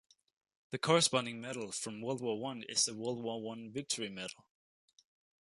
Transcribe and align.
The 0.71 0.79
corresponding 0.79 1.39
medal 1.39 1.71
from 1.71 2.01
World 2.01 2.21
War 2.21 2.39
One 2.39 2.63
is 2.63 2.85
the 2.85 2.95
World 2.95 3.21
War 3.23 3.39
One 3.39 3.69
Victory 3.71 4.09
Medal. 4.09 4.43